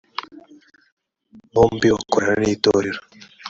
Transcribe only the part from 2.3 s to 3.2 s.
n itorero